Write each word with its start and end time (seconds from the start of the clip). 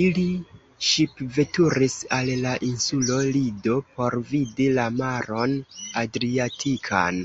Ili 0.00 0.24
ŝipveturis 0.88 1.96
al 2.16 2.32
la 2.42 2.52
insulo 2.70 3.16
Lido 3.38 3.78
por 3.96 4.18
vidi 4.34 4.68
la 4.80 4.88
maron 5.00 5.56
Adriatikan. 6.04 7.24